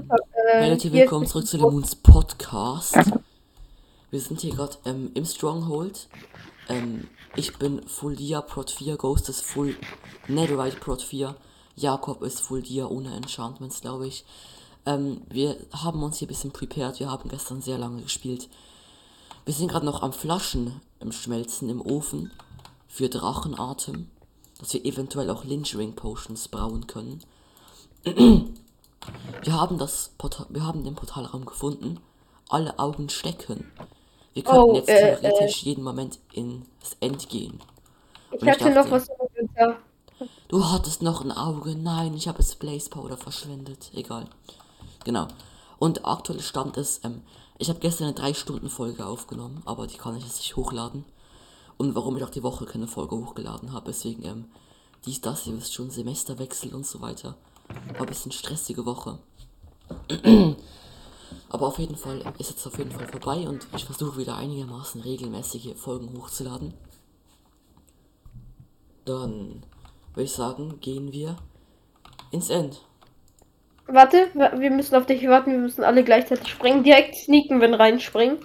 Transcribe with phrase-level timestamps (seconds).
[0.00, 0.16] Butter.
[0.54, 2.96] Äh, Leute, willkommen zurück zu Lemons Podcast.
[2.96, 3.20] Danke.
[4.10, 6.08] Wir sind hier gerade ähm, im Stronghold.
[6.68, 9.76] Ähm, ich bin Full Dia Prot 4, Ghost ist Full
[10.26, 11.36] Netherite Prot 4,
[11.76, 14.24] Jakob ist Full Dia ohne Enchantments, glaube ich.
[14.84, 18.48] Ähm, wir haben uns hier ein bisschen prepared, wir haben gestern sehr lange gespielt.
[19.44, 22.32] Wir sind gerade noch am Flaschen im Schmelzen im Ofen
[22.88, 24.08] für Drachenatem,
[24.58, 27.22] dass wir eventuell auch Lynchring Potions brauen können.
[29.42, 32.00] Wir haben das Portal, wir haben den Portalraum gefunden.
[32.48, 33.70] Alle Augen stecken.
[34.34, 36.66] Wir könnten Oh, jetzt äh, theoretisch jeden Moment ins
[37.00, 37.60] End gehen.
[38.32, 39.76] Ich Und ich hatte noch dachte- was im Inventar.
[40.48, 41.74] Du hattest noch ein Auge.
[41.74, 43.90] Nein, ich habe es Blaze Powder verschwendet.
[43.94, 44.26] Egal.
[45.04, 45.26] Genau.
[45.78, 47.22] Und aktuell Stand ist, ähm,
[47.58, 51.04] ich habe gestern eine 3-Stunden-Folge aufgenommen, aber die kann ich jetzt nicht hochladen.
[51.76, 54.44] Und warum ich auch die Woche keine Folge hochgeladen habe, deswegen, ähm,
[55.04, 57.36] dies, das, ihr wisst schon, Semesterwechsel und so weiter.
[57.68, 59.18] War ein bisschen stressige Woche.
[61.50, 65.00] Aber auf jeden Fall ist jetzt auf jeden Fall vorbei und ich versuche wieder einigermaßen
[65.02, 66.74] regelmäßige Folgen hochzuladen.
[69.04, 69.62] Dann
[70.14, 71.36] würde ich sagen, gehen wir
[72.30, 72.80] ins End.
[73.86, 76.82] Warte, wa- wir müssen auf dich warten, wir müssen alle gleichzeitig springen.
[76.82, 78.38] Direkt sneaken, wenn reinspringen.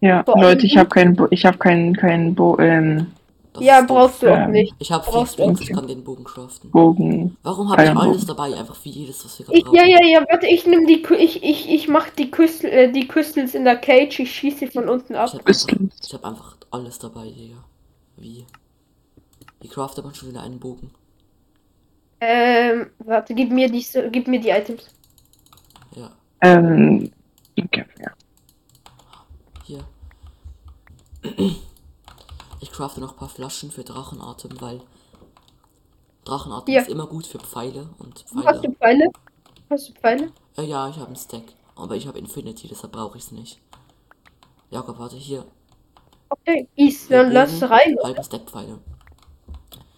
[0.00, 3.08] Ja, Boah, Leute, ich habe keinen, Bo ich habe keinen, keinen Bo ähm,
[3.52, 3.86] Das ja, doof.
[3.86, 4.74] brauchst du auch Ähm, nicht.
[4.78, 6.72] Ich habe vier auch ich kann den Bogen craften.
[6.72, 7.36] Bogen.
[7.42, 8.26] Warum habe ich alles Bogen.
[8.26, 8.56] dabei?
[8.56, 9.80] Einfach für jedes, was wir gerade Ich, brauchen.
[9.80, 12.92] ja, ja, ja, warte, ich nehme die, Kü- ich, ich, ich mach die Crystal, äh,
[12.92, 15.34] die Crystals in der Cage, ich schieße sie von unten Ich ab.
[15.34, 15.70] habe einfach,
[16.02, 17.64] ich hab einfach alles dabei, Digga.
[18.16, 18.46] Wie?
[19.60, 20.90] Wie craftet man schon wieder einen Bogen?
[22.22, 24.88] Ähm, warte, gib mir die, gib mir die Items.
[25.96, 26.10] Ja,
[26.42, 27.10] Ähm,
[27.58, 28.14] okay, ja.
[29.64, 29.84] hier.
[32.60, 34.80] Ich crafte noch ein paar Flaschen für Drachenatem, weil
[36.24, 36.82] Drachenatem Hier.
[36.82, 38.60] ist immer gut für Pfeile und Hast Pfeile.
[38.60, 39.10] du Pfeile?
[39.70, 40.32] Hast du Pfeile?
[40.56, 41.44] Äh, ja, ich habe einen Stack,
[41.76, 43.58] aber ich habe Infinity, deshalb brauche ich es nicht.
[44.70, 45.44] Jakob, warte hier.
[46.28, 47.96] Okay, Hier dann lass rein.
[48.04, 48.78] Halben Stack Pfeile.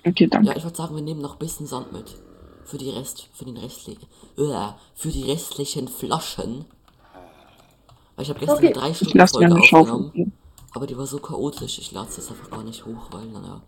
[0.07, 0.49] Okay, danke.
[0.49, 2.17] Ja, ich würde sagen, wir nehmen noch ein bisschen Sand mit.
[2.65, 4.07] Für die Rest, für den restlichen,
[4.39, 6.65] äh, für die restlichen Flaschen.
[8.15, 8.67] Weil ich habe gestern Okay.
[8.69, 9.81] eine 3 Ich Stunden lasse mir Folge eine Schaufel.
[9.93, 10.33] aufgenommen, geben.
[10.75, 13.61] Aber die war so chaotisch, ich lade es jetzt einfach gar nicht hoch, weil, naja.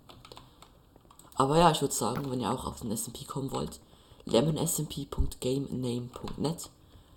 [1.37, 3.81] Aber ja, ich würde sagen, wenn ihr auch auf den SMP kommen wollt,
[4.26, 6.70] lemonsmp.gamename.net.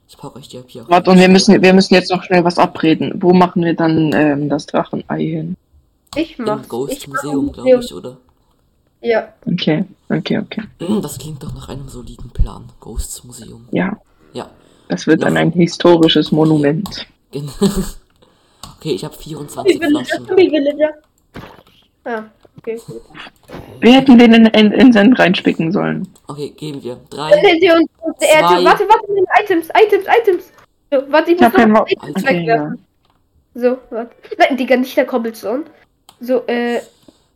[0.09, 0.89] Ich packe euch die hier auch.
[0.89, 3.13] Warte, und wir müssen, wir müssen jetzt noch schnell was abreden.
[3.21, 5.55] Wo machen wir dann ähm, das Drachenei hin?
[6.15, 6.63] Ich mach's.
[6.63, 8.17] im Ghost ich mach Museum, glaube ich, oder?
[9.01, 10.63] Ja, Okay, okay, okay.
[11.01, 12.65] Das klingt doch nach einem soliden Plan.
[12.79, 13.67] Ghosts Museum.
[13.71, 13.97] Ja,
[14.33, 14.49] Ja,
[14.87, 17.05] das wird dann Noch- ein historisches Monument.
[17.31, 17.51] Genau.
[18.87, 20.27] okay, ich habe 24 Villager, Flaschen.
[20.27, 20.89] Zombie Villager.
[22.05, 22.23] Ah,
[22.57, 23.01] okay, gut.
[23.81, 26.07] Wir hätten den in, in, in Send reinspicken sollen.
[26.27, 26.95] Okay, geben wir.
[27.09, 27.31] Dann Drei.
[27.31, 27.39] er,
[28.17, 28.63] Zwei.
[28.63, 30.51] warte, warte, Items, Items, Items.
[30.91, 32.85] So, warte, ich Ich muss kein noch Items Okay, wegwerfen.
[33.55, 34.15] So, warte.
[34.37, 35.63] Nein, Digga, nicht der Cobblestone.
[36.19, 36.79] So, äh,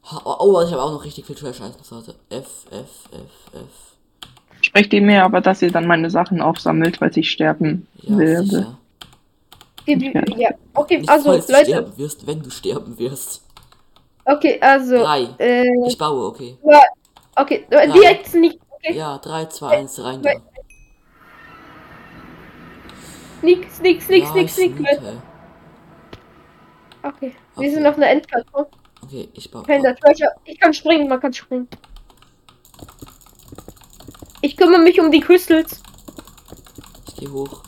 [0.04, 1.92] Ha- Oh, ich habe auch noch richtig viel Trash-Items.
[1.92, 2.16] Warte.
[2.30, 4.28] F, F, F, F.
[4.62, 8.46] Sprecht ihr mir aber, dass ihr dann meine Sachen aufsammelt, weil ich sterben Ja, werde.
[8.46, 8.78] sicher.
[9.82, 10.14] Okay.
[10.38, 13.44] ja, okay, Nicht also, falls du Leute, sterben wirst, wenn du sterben wirst.
[14.26, 15.28] okay, also, Drei.
[15.40, 16.58] äh, Ich baue, okay.
[17.36, 20.32] okay, äh, direkt nicht, okay, Ja, 3, 2, 1, rein da.
[23.40, 25.22] sneak, sneak, sneak, Ja, sneak, sneak, sneake.
[27.04, 27.34] Okay, Okay.
[27.58, 28.68] wir sind auf einer Endplattform.
[29.04, 29.64] Okay, ich baue.
[30.46, 31.68] Ich kann springen, man kann springen.
[34.42, 35.82] Ich kümmere mich um die Crystals.
[37.08, 37.64] Ich gehe hoch.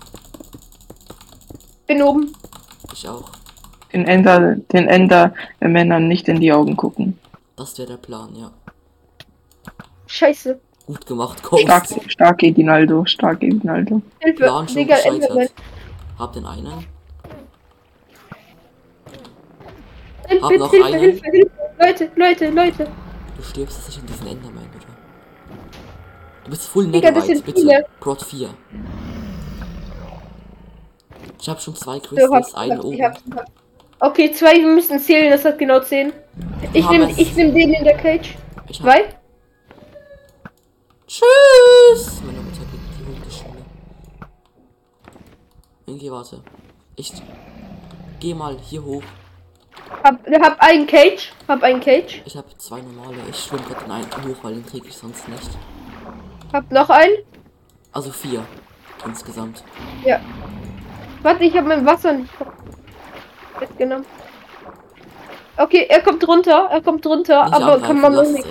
[1.88, 2.34] Bin oben.
[2.94, 3.30] Ich auch.
[3.92, 7.20] Den Ender, den Ender Männern nicht in die Augen gucken.
[7.56, 8.52] Das wäre der Plan, ja.
[10.08, 10.60] Scheiße.
[10.88, 11.64] Gut gemacht, Ghost.
[11.64, 14.02] Stark, stark Edinaldo, stark Edinaldo.
[14.20, 14.44] Hilfe.
[14.44, 15.54] Plan schon Digga, gescheitert.
[16.20, 16.86] Hab den einen.
[20.28, 21.00] Hilfe, Hab Hilfe, noch Hilfe, einen.
[21.00, 21.52] Hilfe, Hilfe.
[21.80, 22.88] Leute, Leute, Leute.
[23.38, 24.94] Du stirbst jetzt nicht in diesen Enderman, oder?
[26.44, 27.62] Du bist full Digga, das sind bitte.
[27.62, 27.86] viele.
[28.00, 28.50] Prot 4.
[31.44, 33.18] Ich habe schon zwei So, Crystals, hab's, einen oben.
[34.00, 36.14] Okay, zwei, wir müssen zählen, das hat genau 10.
[36.72, 38.38] Ich nehme ich nehm den in der Cage.
[38.70, 38.86] Ich hab...
[38.86, 39.14] Zwei?
[41.06, 42.22] Tschüss!
[42.26, 43.66] Meine Mutter geht in die Hundeschule.
[45.86, 46.42] Ingi, warte.
[46.96, 47.12] Ich
[48.22, 49.04] geh mal hier hoch.
[50.02, 51.34] Hab, hab einen Cage.
[51.50, 52.22] Hab einen Cage.
[52.24, 53.18] Ich habe zwei normale.
[53.30, 55.50] Ich schwimme gerade den einen hoch, weil den kriege ich sonst nicht.
[56.54, 57.18] Hab noch einen.
[57.92, 58.46] Also vier
[59.06, 59.62] insgesamt.
[60.06, 60.22] Ja.
[61.24, 62.32] Warte, ich habe mein Wasser nicht
[63.60, 64.06] mitgenommen.
[65.58, 66.68] Okay, er kommt runter.
[66.70, 67.46] Er kommt runter.
[67.46, 68.46] Nicht aber kann man noch nicht.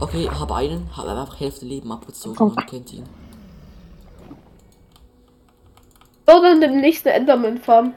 [0.00, 2.36] Okay, habe einen, habe einfach Hälfte Leben abgezogen.
[2.36, 2.54] Komm.
[2.54, 3.04] Man kennt ihn.
[6.26, 7.94] Oder in dem nächsten Enderman Farm.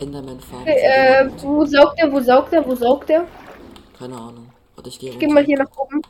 [0.00, 0.62] Enderman Farm.
[0.62, 3.26] Okay, äh, wo saugt er, wo saugt er, wo saugt er?
[3.98, 4.48] Keine Ahnung.
[4.76, 6.00] Warte, ich gehe Ich geh mal hier nach oben.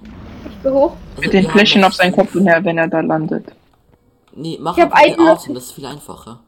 [0.44, 0.93] Ich geh hoch.
[1.21, 2.12] Mit den Fläschchen noch auf seinen.
[2.12, 3.44] Kopf her, wenn er da landet.
[4.35, 6.41] Nee, mach Ich hab einen- Atem, das ist viel einfacher.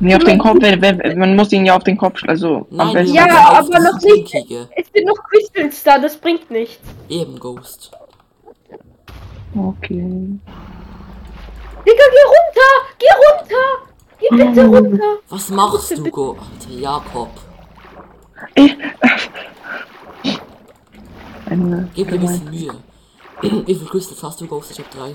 [0.00, 2.66] Nee, auf den Kopf, wenn, wenn, man muss ihn ja auf den Kopf, also am
[2.70, 3.14] Nein, besten.
[3.14, 4.34] Ja, machen aber noch nicht.
[4.34, 6.82] Es sind noch Crystals da, das bringt nichts.
[7.08, 7.92] Eben Ghost.
[9.56, 10.38] Okay.
[11.86, 12.72] Digga, geh runter!
[12.98, 13.66] Geh runter!
[14.18, 15.16] Geh bitte runter!
[15.28, 16.30] Was machst du, Go?
[16.32, 17.30] Alter, Jakob.
[18.56, 18.76] Ich,
[21.62, 22.74] eine, Gib mir ein bisschen Mühe.
[23.66, 24.70] Wie viel Crystals hast du, Ghost?
[24.70, 25.14] Ich hab drei.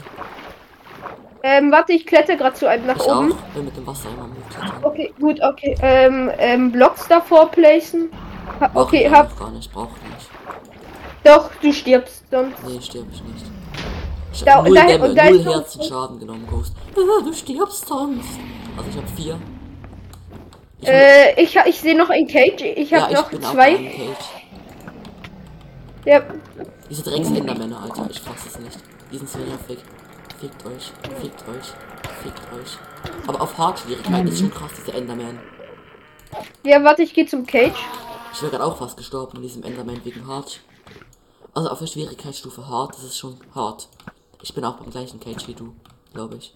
[1.42, 3.32] Ähm, warte, ich kletter gerade zu einem nach Ich oben.
[3.32, 3.38] auch.
[3.54, 4.84] Bin mit dem Wasser immer hochklettern.
[4.84, 5.76] Okay, gut, okay.
[5.82, 8.10] Ähm, ähm, Blocks davor placen.
[8.60, 9.38] Ha, Mach okay, ich hab.
[9.40, 10.30] gar nicht, brauch nicht.
[11.24, 12.56] Doch, du stirbst sonst.
[12.68, 13.46] Nee, stirb ich nicht.
[14.34, 16.74] Ich Da- hab null, da- Dämme, und da null Herzen Schaden genommen, Ghost.
[16.96, 18.40] Ah, du stirbst sonst.
[18.78, 19.40] Also ich hab vier.
[20.82, 22.62] Ich Äh, ich, ich sehe noch ein Cage.
[22.76, 23.92] Ich habe ja, noch ich zwei.
[26.06, 26.22] Ja,
[26.90, 28.80] Diese Drecks-Endermänner, Alter, ich fass es nicht.
[29.12, 29.80] Die sind so nervig.
[30.40, 31.74] Fickt euch, fickt euch,
[32.24, 32.78] fickt euch.
[33.28, 35.38] Aber auf Hard-Schwierigkeit ist schon krass, diese Enderman.
[36.64, 37.76] ja, warte, ich gehe zum Cage.
[38.34, 40.62] Ich wäre gerade auch fast gestorben in diesem Enderman wegen Hard.
[41.54, 43.90] Also auf der Schwierigkeitsstufe Hard, das ist schon hart.
[44.42, 45.74] Ich bin auch beim gleichen Cage wie du,
[46.14, 46.54] glaube ich.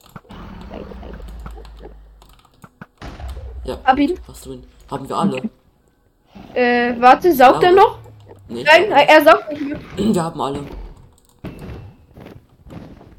[3.65, 4.17] Ja, Hab ihn.
[4.27, 4.63] hast du ihn.
[4.89, 5.41] Haben wir alle.
[6.53, 7.99] Äh, warte, saugt er noch?
[8.53, 9.79] Nee, Nein, er saugt nicht mehr.
[9.97, 10.59] wir haben alle.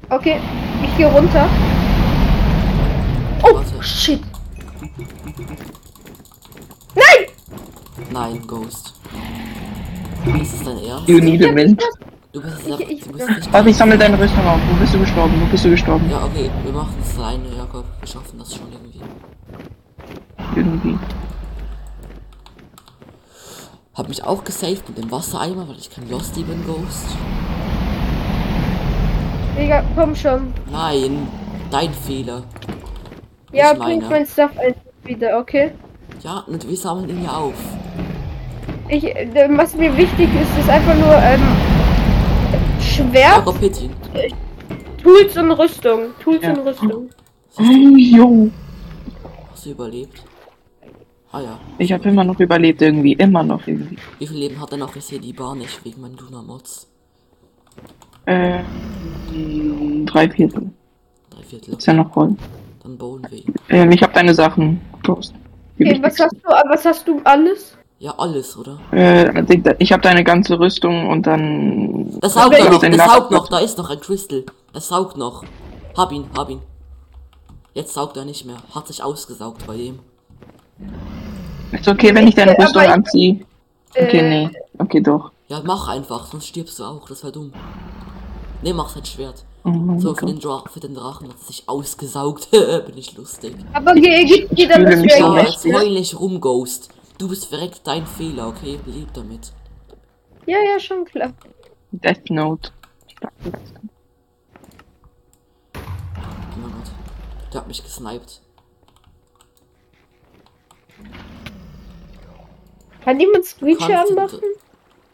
[0.09, 0.39] Okay,
[0.83, 1.47] ich gehe runter.
[3.43, 3.83] Oh, Warte.
[3.83, 4.21] shit.
[6.95, 7.25] Nein!
[8.11, 8.93] Nein, Ghost.
[10.41, 11.07] Ist es dein Ernst?
[11.09, 11.81] You need a mint.
[12.31, 13.53] Du bist, Ich- ich, ich- du bist nicht.
[13.53, 14.59] Warte, ich sammle deine Rüstung auf.
[14.69, 15.33] Wo bist du gestorben?
[15.41, 16.09] Wo bist du gestorben?
[16.09, 17.85] Ja, okay, wir machen es alleine, Jakob.
[17.99, 19.01] Wir schaffen das schon irgendwie.
[20.55, 20.97] Irgendwie.
[23.95, 27.15] Hab mich auch gesaved mit dem Wassereimer, weil ich kein Losty bin, Ghost.
[29.57, 30.53] Digga, komm schon.
[30.69, 31.27] Nein,
[31.71, 32.43] dein Fehler.
[33.53, 35.71] Ja, Nicht bring mein Stuff einfach wieder, okay?
[36.21, 37.53] Ja, und wir sammeln ihn ja auf.
[38.89, 41.41] Ich, äh, was mir wichtig ist, ist einfach nur, ähm,
[42.81, 43.47] Schwert,
[43.81, 43.91] ihn.
[45.01, 45.99] Tools und Rüstung.
[46.21, 46.51] Tools Ja.
[46.51, 47.09] und Rüstung.
[47.57, 48.49] Oh, jo.
[49.51, 50.23] Hast du überlebt?
[51.35, 51.59] Ah ja.
[51.79, 53.11] Ich habe immer noch überlebt irgendwie.
[53.11, 53.97] Immer noch irgendwie.
[54.19, 54.95] Wie viel Leben hat er noch?
[54.95, 56.87] Ich sehe die Bar nicht wegen meinen Duna-Mods.
[58.25, 58.59] Äh,
[60.05, 60.69] drei Viertel.
[61.29, 61.73] Drei Viertel.
[61.75, 62.37] Ist ja noch voll.
[62.83, 63.53] Dann bauen wir ihn.
[63.67, 64.79] Ähm, ich habe deine Sachen.
[65.03, 65.33] Prost.
[65.77, 67.77] Okay, was hast du, was hast du alles?
[67.99, 68.79] Ja, alles, oder?
[68.93, 72.17] Äh, ich habe deine ganze Rüstung und dann.
[72.21, 74.45] Das saugt noch, das Lack- saugt noch, da ist noch ein Crystal.
[74.71, 75.43] Das saugt noch.
[75.97, 76.61] Hab ihn, hab ihn.
[77.73, 78.57] Jetzt saugt er nicht mehr.
[78.73, 79.99] Hat sich ausgesaugt bei dem.
[81.85, 83.45] Ist okay, wenn ich deine Rüstung anziehe?
[83.91, 84.49] Okay, Äh, nee.
[84.79, 85.31] Okay, doch.
[85.49, 87.07] Ja, mach einfach, sonst stirbst du auch.
[87.07, 87.53] Das wäre dumm.
[88.63, 89.45] Ne, mach sein Schwert.
[89.63, 92.49] Oh So, für den, für den Drachen hat es sich ausgesaugt.
[92.51, 93.55] Bin ich lustig.
[93.73, 95.45] Aber geh, gib dir dann das Ja, Schwert.
[95.45, 95.63] recht.
[95.63, 96.89] jetzt heul nicht rum, Ghost.
[97.19, 98.79] Du bist verreckt dein Fehler, okay?
[98.87, 99.53] Leb damit.
[100.47, 101.33] Ja, ja, schon klar.
[101.91, 102.71] Death Note.
[103.21, 103.29] Oh
[106.59, 106.91] mein Gott.
[107.53, 108.41] Der hat mich gesniped.
[113.05, 114.39] Kann jemand du- anmachen?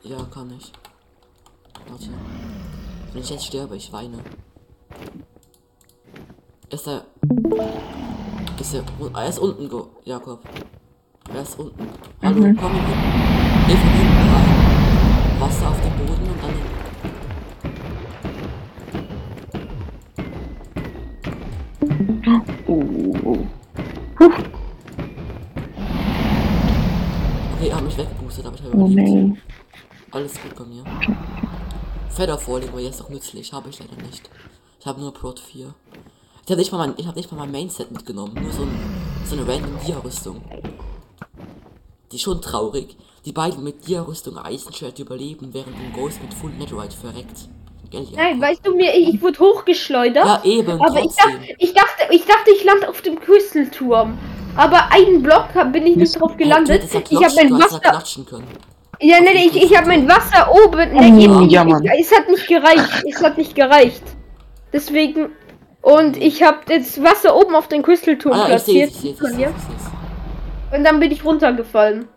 [0.03, 0.71] Ja, kann ich.
[1.89, 2.07] Warte.
[3.11, 4.17] Wenn ich jetzt sterbe, ich weine.
[6.69, 7.03] Ist er.
[8.59, 8.83] Ist er.
[9.13, 10.39] Er ist unten, Go Jakob.
[11.33, 11.87] Er ist unten.
[12.23, 12.55] Hallo, Mhm.
[12.57, 12.81] komm hier.
[13.67, 15.41] Geh von hinten rein.
[15.41, 16.55] Wasser auf den Boden und dann.
[28.81, 29.37] Habe oh.
[30.11, 30.83] Alles gut bei mir.
[32.09, 34.29] Feather Falling war jetzt auch nützlich, habe ich leider nicht.
[34.79, 35.73] Ich habe nur Prot 4.
[36.43, 38.79] Ich habe nicht mal mein, ich habe nicht mal mein Mainset mitgenommen, nur so, ein,
[39.25, 40.41] so eine random Dia-Rüstung.
[42.11, 42.97] Die ist schon traurig.
[43.25, 47.47] Die beiden mit Dia-Rüstung Eisenschwert überleben, während ein Ghost mit Full Netherite verreckt.
[47.91, 48.17] Gell, ja.
[48.17, 50.25] Nein, weißt du mir, ich, ich wurde hochgeschleudert.
[50.25, 54.17] Ja, eben, aber ich dachte, ich dachte, ich dachte, ich lande auf dem Crystal-Turm.
[54.55, 56.83] Aber einen Block bin ich nicht drauf gelandet.
[56.91, 57.79] Ja Ich habe klatschen, mein Wasser.
[59.01, 60.91] Ja, nee, nee, ich, ich habe mein Wasser oben.
[60.93, 61.83] Nee, Oh, ich, ja, ich, Mann.
[61.99, 63.03] es hat nicht gereicht.
[63.09, 64.03] Es hat nicht gereicht.
[64.71, 65.29] Deswegen.
[65.81, 68.91] Und ich habe das Wasser oben auf den Crystal-Turm Ah, ich platziert.
[69.03, 69.47] ich von ich dir.
[69.47, 70.77] sehe es.
[70.77, 72.07] Und dann bin ich runtergefallen.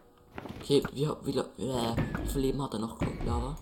[0.62, 3.56] Okay, wie, wie, wie, äh, wie viel Leben hat er noch, Lara?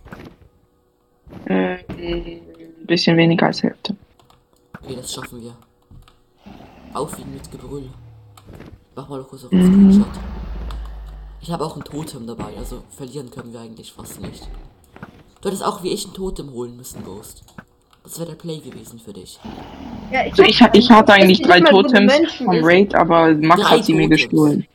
[1.46, 3.94] Äh, ein bisschen weniger als Hälfte.
[4.82, 5.54] Okay, das schaffen wir.
[6.92, 7.88] Aufwiegen mit Gebrüll.
[8.96, 10.06] Mach mal kurz auf den Screenshot.
[11.42, 14.48] Ich habe auch ein Totem dabei, also verlieren können wir eigentlich fast nicht.
[15.40, 17.42] Du hättest auch wie ich ein Totem holen müssen, Ghost.
[18.04, 19.38] Das wäre der Play gewesen für dich.
[20.12, 22.48] Ja, ich, Also ich, ich hatte eigentlich drei Totems vom.
[22.64, 24.20] Raid, aber Max Drei hat sie mir Totems.
[24.22, 24.66] gestohlen.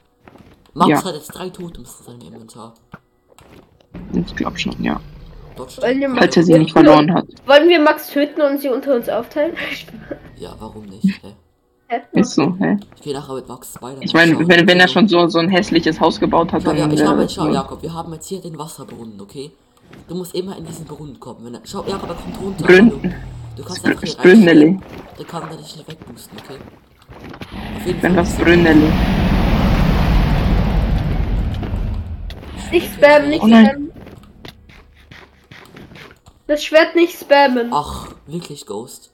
[0.74, 1.04] Max Ja.
[1.06, 2.74] hat jetzt drei Totems in seinem Inventar.
[4.14, 5.00] Ich glaube schon, ja.
[5.56, 5.82] Dodge.
[5.82, 7.26] Wollen wir Falls er sie Ja, nicht verloren hat.
[7.46, 9.56] Wollen wir Max töten und sie unter uns aufteilen?
[10.38, 11.06] Ja, warum nicht?
[11.24, 11.34] Hä?
[12.12, 12.78] Ist so, hä?
[12.96, 13.98] Ich gehe nachher mit Max Spider.
[14.02, 16.78] Ich meine, wenn, wenn er schon so, so ein hässliches Haus gebaut hat, Schau, dann.
[16.80, 19.52] ja, ich äh, habe jetzt, schau, Jakob, wir haben jetzt hier den Wasserbrunnen, okay?
[20.10, 21.46] Du musst immer in diesen Brunnen kommen.
[21.46, 22.66] Wenn er, schau, Jakob, er kommt runter.
[22.68, 23.00] Hallo.
[23.56, 24.80] Du kannst einfach hier Brünneli.
[25.18, 26.58] Der kann dich nicht wegboosten, okay?
[27.78, 28.24] Auf jeden Wenn Fall.
[28.24, 28.92] das Brünneli.
[32.72, 33.92] Nicht spammen, nicht Oh spammen.
[36.48, 37.70] Das Schwert nicht spammen.
[37.72, 39.12] Ach, wirklich, Ghost.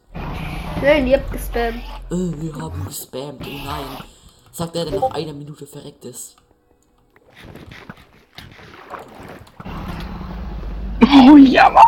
[0.82, 1.82] Nein, ihr habt gespammt.
[2.14, 4.04] Äh, wir haben gespammt, oh nein.
[4.52, 6.36] Sagt er, der nach einer Minute verreckt ist.
[11.02, 11.84] Oh ja, Mann.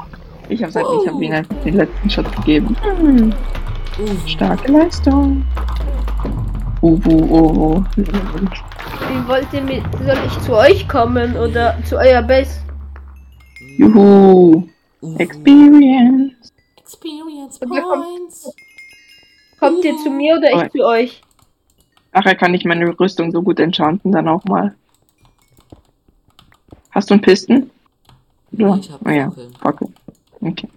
[0.50, 2.76] Ich habe halt, ich hab ihm einfach den letzten Shot gegeben.
[2.82, 3.34] Hm,
[3.98, 5.46] Uh, starke Leistung.
[6.82, 7.84] Uwu, uwu.
[7.96, 9.84] Wie wollt ihr mit.
[10.06, 12.60] Soll ich zu euch kommen oder zu eurer Base?
[13.78, 14.68] Juhu.
[15.02, 16.52] uh, Experience.
[16.76, 18.54] Experience Points.
[19.66, 21.22] Kommt ihr zu mir oder ich zu euch?
[22.14, 24.76] Nachher kann ich meine Rüstung so gut enchanten, dann auch mal.
[26.92, 27.72] Hast du einen Pisten?
[28.52, 28.76] Ja.
[28.76, 29.54] Nee, ich hab oh ja, Fackeln.
[29.56, 29.88] Fackel.
[30.40, 30.70] Okay.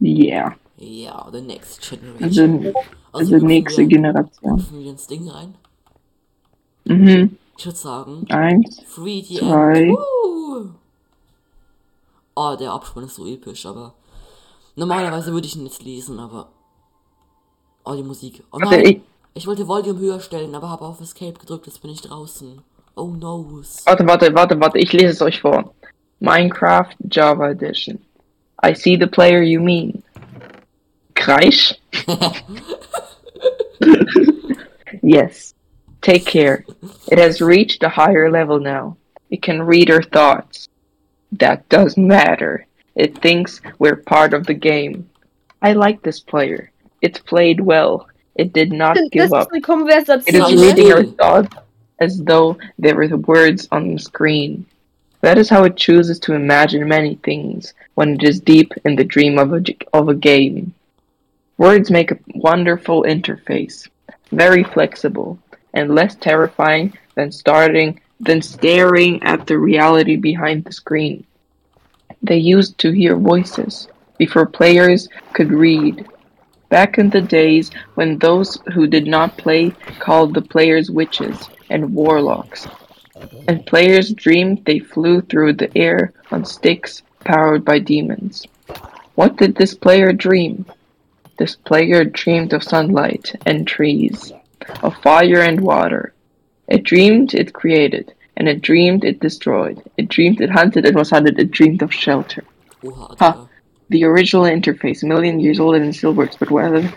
[0.00, 0.56] Yeah.
[0.78, 2.66] Ja, the next generation.
[2.66, 2.72] Also,
[3.12, 4.66] also dürfen nächste wir, Generation.
[4.70, 5.54] wir ins Ding rein?
[6.84, 7.36] Mhm.
[7.56, 8.82] Ich würde sagen, Eins.
[8.96, 9.82] 3D Zwei.
[9.82, 9.98] End.
[9.98, 10.68] Uh.
[12.36, 13.94] Oh, der Abspann ist so episch, aber
[14.78, 16.48] normalerweise würde ich ihn jetzt lesen, aber
[17.84, 18.42] oh die Musik.
[18.52, 19.00] Oh nein, ich,
[19.34, 22.62] ich wollte Volume höher stellen, aber habe auf Escape gedrückt, jetzt bin ich draußen.
[22.94, 23.62] Oh no.
[23.84, 25.74] warte, warte, warte, warte, ich lese es euch vor.
[26.20, 27.98] Minecraft Java Edition.
[28.60, 30.02] I see the player you mean.
[31.14, 31.74] Kreisch?
[35.02, 35.54] yes.
[36.00, 36.64] Take care.
[37.10, 38.96] It has reached a higher level now.
[39.30, 40.68] It can read our thoughts.
[41.32, 42.66] That doesn't matter.
[42.98, 45.08] It thinks we're part of the game.
[45.62, 46.70] I like this player.
[47.00, 48.08] It played well.
[48.34, 49.48] It did not Das give up.
[50.26, 50.42] It is
[50.76, 51.56] reading our thoughts
[52.00, 54.66] as though they were the words on the screen.
[55.20, 59.04] That is how it chooses to imagine many things when it is deep in the
[59.04, 59.62] dream of a,
[59.92, 60.74] of a game.
[61.56, 63.88] Words make a wonderful interface,
[64.30, 65.38] very flexible,
[65.74, 71.24] and less terrifying than starting than staring at the reality behind the screen.
[72.22, 76.06] They used to hear voices before players could read.
[76.68, 79.70] Back in the days when those who did not play
[80.00, 82.66] called the players witches and warlocks,
[83.46, 88.46] and players dreamed they flew through the air on sticks powered by demons.
[89.14, 90.66] What did this player dream?
[91.38, 94.32] This player dreamed of sunlight and trees,
[94.82, 96.12] of fire and water.
[96.66, 99.82] It dreamed it created, and it dreamed it destroyed.
[99.98, 101.38] It dreamed it hunted and was hunted.
[101.38, 102.44] It dreamed of shelter.
[102.82, 103.48] Oha, Ha.
[103.90, 106.92] The original interface, a million years old and still works, but whether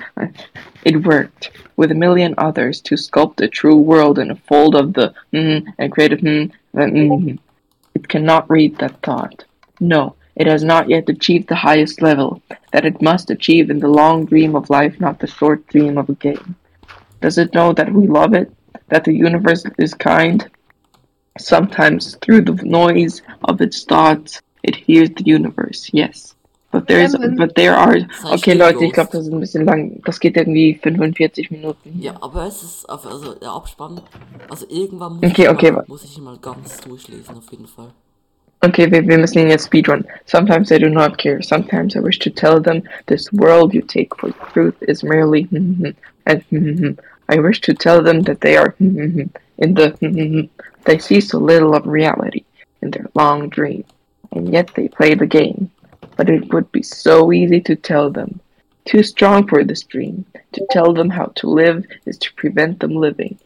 [0.85, 4.93] it worked with a million others to sculpt a true world in a fold of
[4.93, 7.39] the mm and create a mm mm.
[7.95, 9.45] It cannot read that thought.
[9.79, 13.95] No, it has not yet achieved the highest level that it must achieve in the
[14.01, 16.55] long dream of life, not the short dream of a game.
[17.21, 18.51] Does it know that we love it?
[18.89, 20.47] That the universe is kind?
[21.37, 26.35] Sometimes through the noise of its thoughts, it hears the universe, yes.
[26.71, 27.35] But there is, Kevin.
[27.35, 27.97] but there are.
[28.25, 28.93] Okay, still, Leute, ich Ghost.
[28.93, 30.01] glaube, das ist ein bisschen lang.
[30.05, 31.99] Das geht irgendwie 45 Minuten.
[31.99, 34.01] Ja, aber es ist, auf- also der Abspann,
[34.49, 37.51] also irgendwann muss, Okay, ich, okay, mal, wa- muss ich ihn mal ganz durchlesen, auf
[37.51, 37.91] jeden Fall.
[38.61, 40.05] Okay, wir, wir müssen ihn jetzt speedrun.
[40.25, 41.41] Sometimes I do not care.
[41.41, 45.73] Sometimes I wish to tell them this world you take for truth is merely hmm,
[45.83, 45.93] hmm,
[46.49, 50.47] hmm, and I wish to tell them that they are in the
[50.85, 52.43] they see so little of reality
[52.81, 53.83] in their long dream,
[54.31, 55.71] and yet they play the game.
[56.17, 58.39] But it would be so easy to tell them.
[58.85, 60.25] Too strong for this dream.
[60.53, 63.37] To tell them how to live is to prevent them living.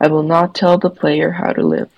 [0.00, 1.90] I will not tell the player how to live.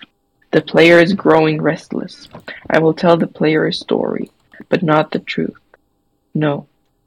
[0.50, 2.28] The player is growing restless.
[2.70, 4.30] I will tell the player a story,
[4.68, 5.60] but not the truth.
[6.34, 6.66] No,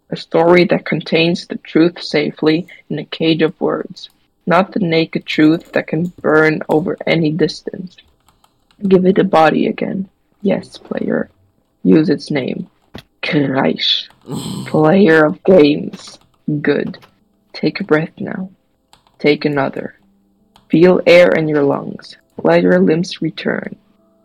[0.10, 4.10] a story that contains the truth safely in a cage of words.
[4.46, 7.98] Not the naked truth that can burn over any distance.
[8.88, 10.10] Give it a body again.
[10.42, 11.30] Yes, player.
[11.84, 12.70] Use its name.
[13.22, 14.10] Kreisch.
[14.66, 16.20] Player of games.
[16.62, 16.98] Good.
[17.54, 18.50] Take a breath now.
[19.20, 20.00] Take another.
[20.70, 22.18] Feel air in your lungs.
[22.44, 23.76] Let your limbs return.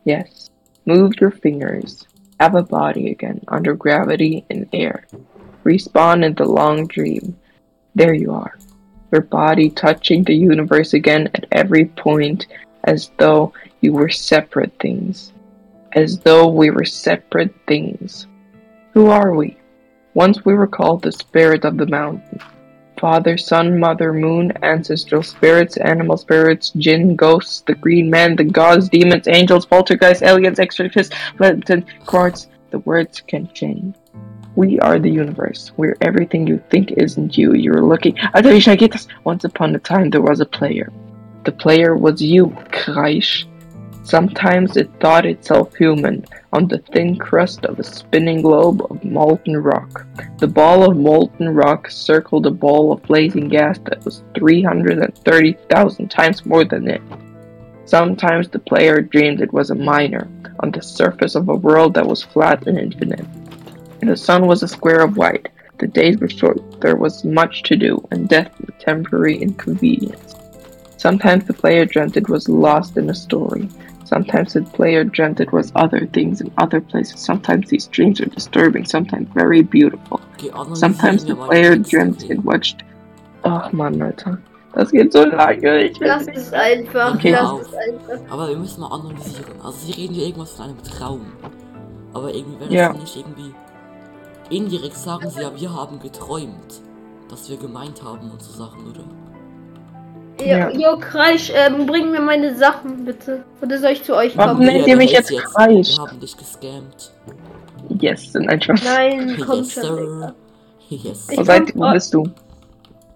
[0.05, 0.51] Yes.
[0.87, 2.07] Move your fingers.
[2.41, 5.07] Have a body again under gravity and air.
[5.65, 7.37] Respawn in the long dream.
[7.95, 8.57] There you are.
[9.17, 12.49] Your body touching the universe again at every point
[12.85, 15.33] as though you were separate things.
[15.93, 18.27] As though we were separate things.
[18.93, 19.57] Who are we?
[20.13, 22.41] Once we were called the spirit of the mountain.
[23.01, 28.91] Father, Sun, Mother, Moon, ancestral spirits, animal spirits, jinn, ghosts, the green man, the gods,
[28.91, 32.49] demons, angels, poltergeists, aliens, exorcists, Lenten, quartz.
[32.69, 33.95] The words can change.
[34.57, 35.71] We are the universe.
[35.77, 37.53] We're everything you think isn't you.
[37.53, 38.17] You're looking.
[39.25, 40.91] Once upon a time, there was a player.
[41.45, 43.45] The player was you, Kreisch.
[44.03, 49.59] Sometimes it thought itself human, on the thin crust of a spinning globe of molten
[49.59, 50.07] rock.
[50.39, 56.47] The ball of molten rock circled a ball of blazing gas that was 330,000 times
[56.47, 57.03] more than it.
[57.85, 60.29] Sometimes the player dreamed it was a miner,
[60.61, 63.27] on the surface of a world that was flat and infinite.
[64.07, 65.49] The sun was a square of white.
[65.79, 66.81] The days were short.
[66.81, 70.35] There was much to do, and death a temporary inconvenience.
[70.97, 73.69] Sometimes the player dreamt it was lost in a story.
[74.05, 77.21] Sometimes the player dreamt it was other things in other places.
[77.21, 80.21] Sometimes these dreams are disturbing, sometimes very beautiful.
[80.35, 82.31] Okay, Sometimes the player dreamt Texte.
[82.33, 82.83] it watched.
[83.45, 84.41] Ach man, Alter.
[84.75, 85.85] Das geht so lange.
[85.85, 87.15] Ich will Lass es einfach.
[87.17, 88.31] Okay, lass es einfach.
[88.31, 89.45] Aber wir müssen mal analysieren.
[89.63, 91.27] Also sie reden hier irgendwas von einem Traum.
[92.13, 92.89] Aber irgendwie, wenn Ja.
[92.93, 93.55] das nicht irgendwie.
[94.51, 96.81] Indirekt sagen sie ja, wir haben geträumt.
[97.29, 99.05] Dass wir gemeint haben und so Sachen, oder?
[100.41, 100.69] Ja.
[100.69, 100.71] Ja.
[100.71, 103.45] Jo, Kreisch, ähm, bring mir meine Sachen bitte.
[103.63, 104.67] Oder soll ich zu euch Warum kommen?
[104.69, 105.97] nennt ihr mich jetzt Kreis?
[105.97, 107.13] Wir haben dich gescammt.
[108.01, 108.75] Yes, sind einfach.
[108.85, 109.83] Nein, komm yes, schon.
[109.83, 110.35] sir.
[110.89, 111.29] Yes.
[111.31, 112.29] Ich Wo, seid, wo bist du?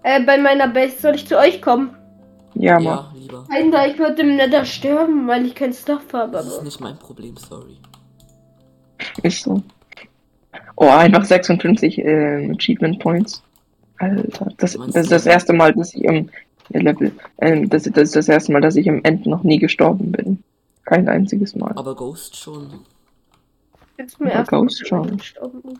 [0.02, 1.94] Äh, bei meiner Base soll ich zu euch kommen?
[2.54, 2.84] Ja, Mann.
[2.84, 3.44] Ja, lieber.
[3.50, 6.32] Alter, ich würde im Nether sterben, weil ich kein Stuff habe.
[6.32, 7.78] Das ist nicht mein Problem, sorry.
[9.22, 9.62] Ist so.
[10.82, 13.42] Oh, einfach 56 ähm, Achievement Points.
[13.98, 15.14] Alter, das, Meinst das ist du?
[15.14, 16.30] das erste Mal, dass ich im
[16.70, 17.12] Level,
[17.42, 20.42] ähm, das, das ist das erste Mal, dass ich im End noch nie gestorben bin.
[20.86, 21.72] Kein einziges Mal.
[21.76, 22.80] Aber Ghost schon.
[23.98, 25.18] Jetzt mir erst Ghost schon.
[25.18, 25.78] gestorben.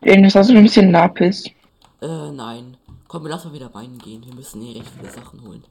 [0.00, 1.44] Irgendwas hast du ein bisschen Lapis.
[2.00, 2.76] Äh, nein.
[3.06, 4.26] Komm, lass mal wieder meinen gehen.
[4.26, 5.62] Wir müssen eh recht viele Sachen holen.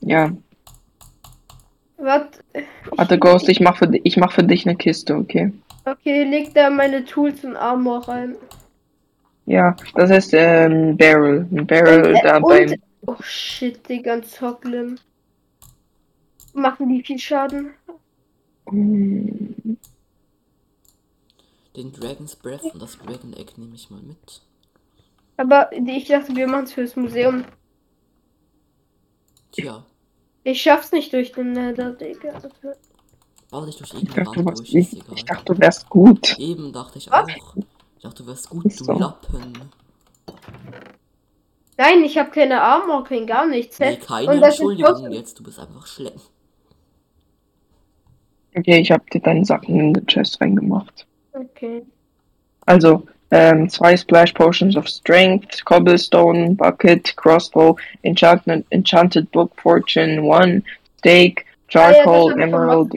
[0.00, 0.32] Ja,
[1.98, 2.40] Warte.
[2.94, 5.52] warte Ghost, ich mach für dich, ich mach für dich eine Kiste, okay?
[5.84, 8.36] Okay, leg da meine Tools und Armor rein.
[9.46, 11.46] Ja, das ist äh, ein Barrel.
[11.52, 12.74] Ein Barrel Und, äh, da und- beim.
[13.06, 14.98] Oh shit, Digga, ein Zocklim.
[16.54, 17.70] Machen die viel Schaden?
[18.70, 19.76] Mm,
[21.76, 24.42] Den Dragon's Breath und das Dragon Egg nehme ich mal mit.
[25.36, 27.44] Aber ich dachte, wir machen es fürs Museum.
[29.52, 29.84] Tja,
[30.46, 32.40] Ich schaff's nicht durch den Nether, Digga.
[33.50, 36.38] bau dich durch Ich dachte, du durch, ich, ich dachte, du wärst gut.
[36.38, 37.24] Eben dachte ich Was?
[37.24, 37.56] auch.
[37.96, 38.92] Ich dachte, du wärst gut, Ist du so.
[38.92, 39.52] Lappen.
[41.76, 43.80] Nein, ich habe keine Armor, kein gar nichts.
[43.80, 46.30] Nee, keine Und Entschuldigung jetzt, du bist einfach schlecht.
[48.56, 51.08] Okay, ich hab dir deine Sachen in die Chest reingemacht.
[51.32, 51.84] Okay.
[52.66, 60.62] Also, ähm, zwei Splash Potions of Strength, Cobblestone, Bucket, Crossbow, Enchantment, Enchanted Book, Fortune, One,
[60.98, 62.94] Stake, Ah, ja, Charcoal, hab ich von Emerald,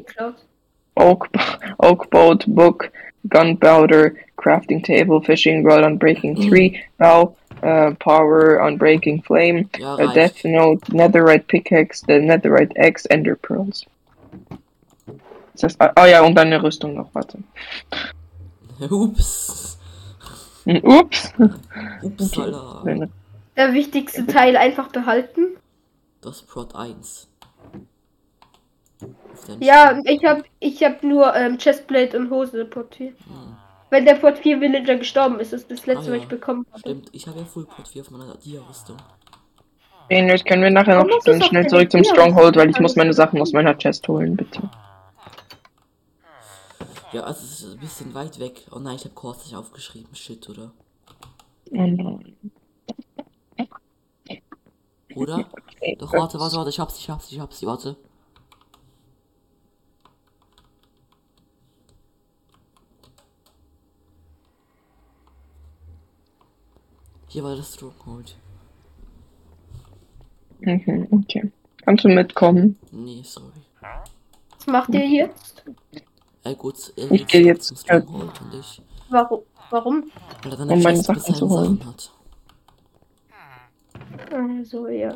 [0.95, 1.29] Oak,
[1.79, 2.91] Oak Boat, Book,
[3.27, 10.45] Gunpowder, Crafting Table, Fishing Rod, Unbreaking three, Bow, uh, Power, Unbreaking Flame, Ja, a Death.
[10.45, 13.85] Note, Netherite Pickaxe, the Netherite Axe, Ender Pearls.
[15.53, 17.39] Ist Das, ah ja, und deine Rüstung noch, warte.
[18.89, 19.78] Ups.
[20.65, 21.33] Ups!
[22.01, 23.07] Upsala.
[23.55, 25.57] Der wichtigste Teil einfach behalten.
[26.21, 27.29] Das Prot 1.
[29.01, 33.07] Auf deinen Ja, ich hab, ich hab nur ähm, Chestplate und Hose Pot 4.
[33.07, 33.15] Hm.
[33.89, 36.23] Weil der Pot 4 Villager gestorben ist, das ist das letzte, Ah, was ja.
[36.23, 36.79] ich bekommen habe.
[36.79, 38.97] Stimmt, ich habe ja Full Prot 4 auf meiner Dia-Rüstung.
[40.09, 43.13] Venus, können wir nachher noch dann auf schnell zurück zum Stronghold, weil ich muss meine
[43.13, 44.61] Sachen aus meiner Chest holen, bitte.
[47.11, 48.67] Ja, also es ist ein bisschen weit weg.
[48.71, 50.13] Oh nein, ich habe kurz nicht aufgeschrieben.
[50.15, 50.71] Shit, oder?
[55.15, 55.49] Oder?
[55.97, 57.95] Doch, warte, warte, warte, ich hab's, ich hab's, ich hab's, warte.
[67.27, 68.35] Hier war das Stronghold.
[70.61, 71.51] Mhm, okay.
[71.85, 72.77] Kannst du mitkommen?
[72.91, 73.61] Nee, sorry.
[74.57, 75.63] Was macht ihr jetzt?
[76.43, 78.81] Ey, gut, er Ich geht geh jetzt- ich.
[79.09, 79.41] Warum?
[79.69, 80.11] Warum?
[80.43, 81.77] Weil er dann Um meine Sachen zu holen.
[81.77, 82.11] Sachen hat.
[84.31, 85.15] Also, ja.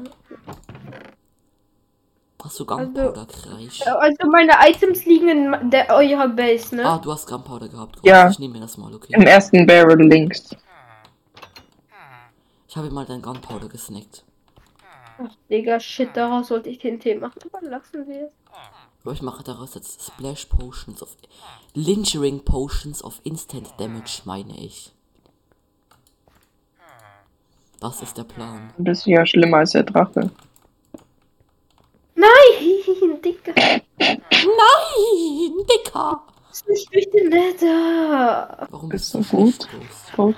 [2.44, 3.82] Hast du Gunpowder, Kreisch?
[3.88, 6.86] Also, meine Items liegen in der, eurer Base, ne?
[6.86, 7.96] Ah, du hast Gunpowder gehabt.
[7.96, 8.30] Gut, Ja.
[8.30, 9.14] Ich nehme mir das mal, okay.
[9.16, 10.50] Im ersten Barrel links.
[12.68, 14.26] Ich habe mal dein Gunpowder gesnackt.
[15.20, 17.40] Ach, Digga, shit, daraus sollte ich den Tee machen.
[17.52, 18.34] Aber lassen wir es.
[19.12, 21.16] Ich mache daraus jetzt Splash Potions of.
[21.74, 24.92] Lingering Potions of Instant Damage, meine ich.
[27.80, 28.74] Das ist der Plan.
[28.78, 30.32] Das ist ja schlimmer als der Drache.
[32.16, 33.54] Nein, Digga.
[33.98, 36.24] Nein, Dicker!
[36.52, 38.68] Ist nicht durch den Nether.
[38.70, 39.68] Warum Ist bist du so gut.
[40.18, 40.34] los?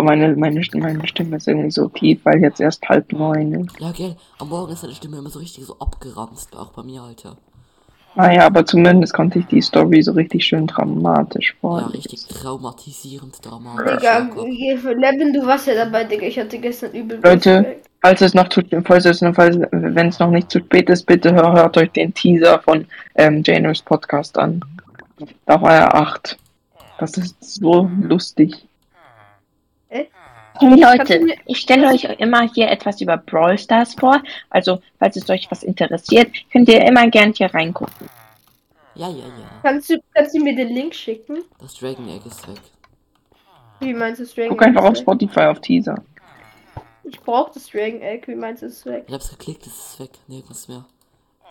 [0.00, 3.52] Oh, meine, meine, Stimme- meine Stimme ist irgendwie so tief, weil jetzt erst halb neun
[3.52, 3.78] ist.
[3.80, 7.02] Ja, gell, am Morgen ist deine Stimme immer so richtig so abgeranzt, auch bei mir,
[7.02, 7.36] Alter.
[8.16, 11.92] Naja, aber zumindest konnte ich die Story so richtig schön dramatisch Ja, vorlesen.
[11.92, 13.98] richtig traumatisierend dramatisch.
[13.98, 14.46] Digga, Jakob.
[14.48, 16.26] Levin, du warst ja dabei, Digga.
[16.26, 17.20] Ich hatte gestern übel.
[17.22, 17.76] Leute.
[18.02, 21.04] Falls es noch zu, falls es noch, falls, wenn es noch nicht zu spät ist,
[21.04, 24.60] bitte hör, hört euch den Teaser von ähm, Janos Podcast an.
[25.44, 26.38] Da war er acht.
[26.98, 28.66] Das ist so lustig.
[29.90, 30.08] Hey
[30.60, 34.22] Leute, ich stelle euch immer hier etwas über Brawl Stars vor.
[34.50, 38.08] Also, falls es euch was interessiert, könnt ihr immer gern hier reingucken.
[38.94, 39.50] Ja, ja, ja.
[39.62, 41.38] Kannst du, kannst du mir den Link schicken?
[41.60, 42.60] Das Dragon Egg ist weg.
[43.80, 44.96] Wie meinst du das Dragon Guck einfach auf?
[44.98, 46.02] Spotify auf Teaser.
[47.04, 48.26] Ich brauch das Dragon Egg.
[48.26, 49.04] Wie meinst du es weg?
[49.06, 50.10] Ich hab's geklickt, es ist weg.
[50.28, 50.84] Nirgends mehr.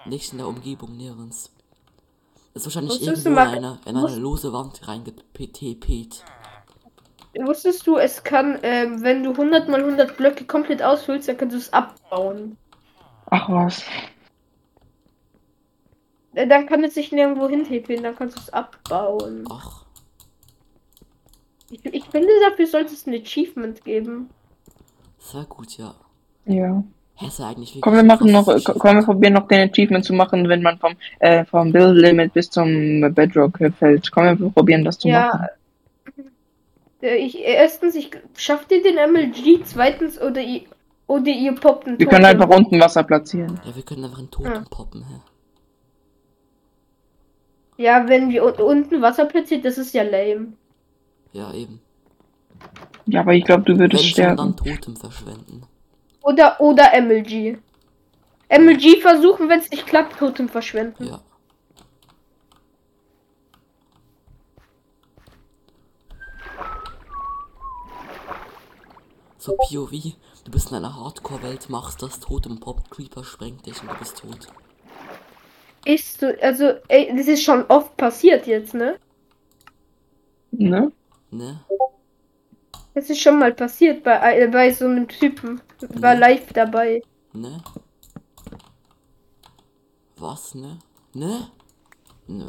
[0.06, 1.52] Nicht in der Umgebung, nirgends.
[2.54, 5.24] Ist wahrscheinlich du irgendwo in mal- eine, in eine lose Wand reingetpt.
[7.38, 11.54] Wusstest du, es kann, ähm, wenn du 100 mal 100 Blöcke komplett ausfüllst, dann kannst
[11.54, 12.58] du es abbauen.
[13.30, 13.84] Ach was.
[16.34, 19.46] Äh, Dann kann es sich nirgendwo hinhebeln, dann kannst du es abbauen.
[19.52, 19.86] Ach,
[21.70, 24.30] Ich, ich finde, dafür sollte es ein Achievement geben.
[25.34, 25.94] war gut, ja.
[26.46, 26.84] Ja.
[27.22, 27.30] Ja
[27.82, 30.80] Komm, wir machen noch, äh, komm, wir probieren noch den Achievement zu machen, wenn man
[30.80, 34.10] vom, äh, vom Build Limit bis zum Bedrock fällt.
[34.12, 35.48] Komm, wir probieren das zu machen.
[37.02, 40.62] Äh, Ich, erstens, ich schafft ihr den MLG, zweitens, oder ihr,
[41.08, 42.42] oder ihr poppt einen Wir können Totem.
[42.42, 43.60] einfach unten Wasser platzieren.
[43.66, 44.64] Ja, wir können einfach einen Totem Ja.
[44.70, 45.16] poppen, hä?
[47.78, 50.54] Ja, wenn wir un- unten Wasser platziert, das ist ja lame.
[51.32, 51.80] Ja, eben.
[53.06, 54.38] Ja, aber ich glaube, du Wenn würdest schon, sterben.
[54.38, 55.64] dann Totem verschwenden.
[56.22, 57.58] Oder, oder MLG.
[58.50, 61.06] MLG versuchen, wenn es nicht klappt, Totem verschwenden.
[61.06, 61.22] Ja.
[69.40, 69.92] So POV,
[70.44, 74.18] du bist in einer Hardcore-Welt, machst das Totem Pop, Creeper sprengt dich und du bist
[74.18, 74.48] tot.
[75.86, 79.00] Ist so, also, ey, das ist schon oft passiert jetzt, ne?
[80.52, 80.92] Ne?
[81.32, 81.62] Ne?
[82.94, 85.62] Das ist schon mal passiert bei, äh, bei so einem Typen.
[86.02, 86.20] War Mhm.
[86.20, 87.02] live dabei.
[87.32, 87.64] Ne?
[90.18, 90.80] Was, ne?
[91.14, 91.50] Ne?
[92.28, 92.46] Nö.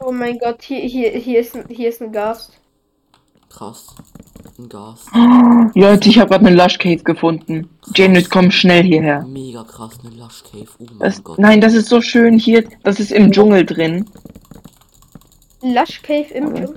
[0.00, 2.52] Oh mein Gott, hier, hier, hier ist, ein- hier ist ein Gas.
[3.48, 3.96] Krass.
[4.58, 5.06] Ein Gas.
[5.74, 7.68] Leute, ich habe gerade eine Lush Cave gefunden.
[7.94, 9.24] Janet, komm schnell hierher.
[9.26, 10.66] Mega krass, eine Lush Cave.
[10.78, 11.38] Oh mein Das, Gott.
[11.38, 12.64] nein, das ist so schön hier.
[12.82, 14.06] Das ist im Dschungel drin.
[15.62, 16.74] Lush Cave im Dschungel.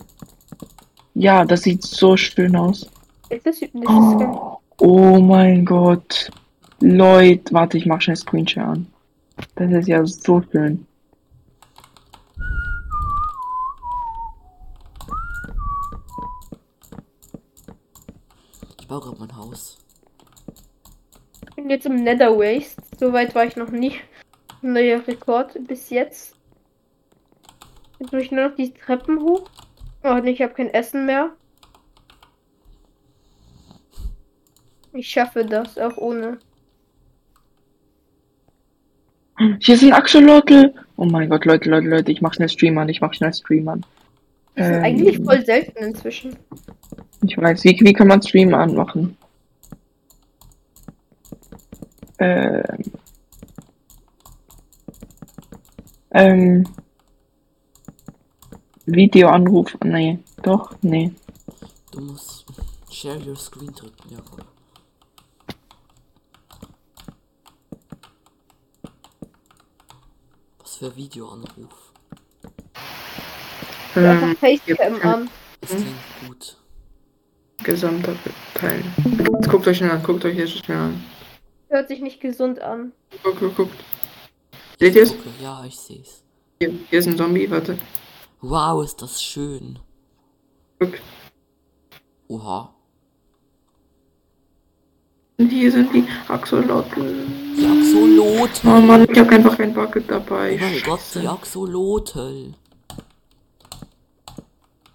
[1.14, 2.88] Ja, das sieht so schön aus.
[3.30, 3.76] Ist das, das ist.
[3.88, 6.32] Oh, oh mein Gott.
[6.80, 8.88] Leute, warte, ich mach schnell Screenshot an.
[9.56, 10.86] Das ist ja so schön.
[18.92, 19.78] Baue gerade mein Haus.
[21.48, 22.82] Ich bin jetzt im Nether Waste.
[23.00, 23.94] Soweit war ich noch nie.
[24.62, 26.36] Neuer Rekord bis jetzt.
[28.00, 29.50] Jetzt muss ich nur noch die Treppen hoch.
[30.04, 31.32] Oh, nee, ich habe kein Essen mehr.
[34.94, 36.40] Ich schaffe das auch ohne.
[39.60, 40.74] Hier ein Axolotl.
[40.98, 43.70] Oh mein Gott, Leute, Leute, Leute, ich mach schnell Stream an, ich mach schnell Stream
[43.70, 43.86] an.
[44.56, 46.36] Das ist Ähm, eigentlich voll selten inzwischen.
[47.24, 49.18] Ich weiß, wie, wie kann man Stream anmachen?
[52.20, 52.64] Ähm.
[56.12, 56.68] Ähm.
[58.86, 59.78] Videoanruf.
[59.84, 61.14] Nee, doch, nee.
[61.92, 62.46] Du musst
[62.90, 64.46] Share Your Screen drücken, Jakob.
[70.60, 71.94] Was für Videoanruf.
[73.96, 75.30] Ähm, Facecam an.
[75.62, 75.88] Es klingt
[76.28, 76.61] gut.
[77.64, 78.16] Gesamter
[78.56, 78.84] Teil.
[79.34, 81.04] Jetzt guckt euch schnell an, guckt euch jetzt schnell an.
[81.70, 82.92] Hört sich nicht gesund an.
[83.24, 83.84] Guckt, guckt, guckt.
[84.80, 85.12] Seht ihr es?
[85.12, 86.24] Okay, ja, ich seh's.
[86.60, 87.78] Hier, hier ist ein Zombie, warte.
[88.42, 89.80] Wow, ist das schön.
[90.80, 91.02] Guckt.
[92.28, 92.74] Oha.
[95.38, 97.26] Und hier sind die Axolotl.
[97.58, 98.68] Die Axolotl.
[98.68, 100.56] Oh Mann, ich hab einfach kein Bucket dabei.
[100.56, 101.22] Oh mein Gott, Scheiße.
[101.22, 102.54] die Axolotl.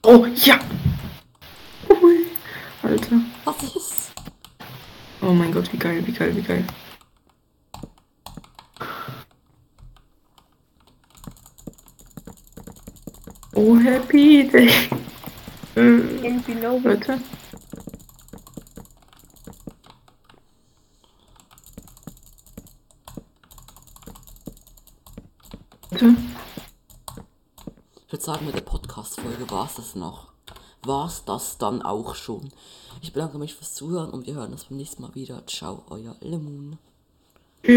[0.05, 0.59] Oh, ja!
[2.87, 3.20] Alter.
[3.44, 4.12] Was ist?
[5.20, 6.64] Oh mein Gott, wie geil, wie geil, wie geil.
[13.55, 14.70] Oh, happy day.
[15.75, 16.79] Äh, Irgendwie no.
[16.85, 17.18] Warte.
[25.90, 26.03] Ich
[28.12, 30.36] würde sagen, mit der Podcast-Folge war es das noch.
[30.87, 32.51] War es das dann auch schon.
[33.03, 35.44] Ich bedanke mich fürs Zuhören und wir hören uns beim nächsten Mal wieder.
[35.46, 36.79] Ciao, euer Lemon.
[37.64, 37.77] Tschüss.